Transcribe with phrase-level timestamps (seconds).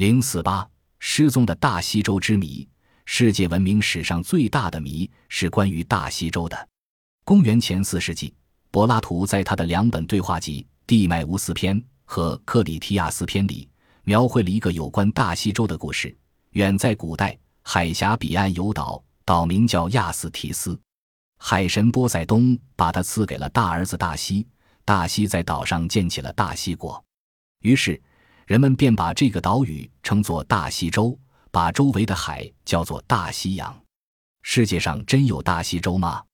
[0.00, 0.66] 零四八
[0.98, 2.66] 失踪的大西洲之谜，
[3.04, 6.68] 世界文明史上最大的谜是关于大西洲的。
[7.22, 8.32] 公元前四世纪，
[8.70, 13.68] 柏拉图在他的两本对话集《地迈乌斯篇》和《克里提亚斯篇》里，
[14.04, 16.16] 描绘了一个有关大西洲的故事。
[16.52, 20.80] 远在古代，海峡彼岸有岛，岛名叫亚斯提斯。
[21.36, 24.48] 海神波塞冬把它赐给了大儿子大西，
[24.82, 27.04] 大西在岛上建起了大西国。
[27.60, 28.00] 于是，
[28.50, 31.16] 人们便把这个岛屿称作大西洲，
[31.52, 33.80] 把周围的海叫做大西洋。
[34.42, 36.24] 世界上真有大西洲吗？